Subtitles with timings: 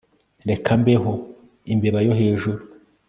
[0.49, 1.11] reka mbeho
[1.73, 2.61] imbeba yo hejuru